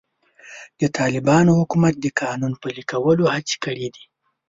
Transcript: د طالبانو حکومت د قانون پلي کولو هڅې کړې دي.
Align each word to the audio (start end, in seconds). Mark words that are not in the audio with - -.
د 0.79 0.81
طالبانو 0.97 1.51
حکومت 1.59 1.93
د 1.99 2.05
قانون 2.21 2.53
پلي 2.61 2.83
کولو 2.91 3.23
هڅې 3.33 3.55
کړې 3.63 3.87
دي. 3.95 4.03